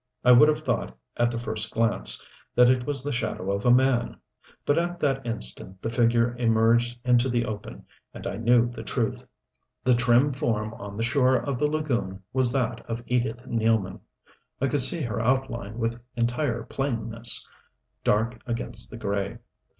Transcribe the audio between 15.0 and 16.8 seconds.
her outline with entire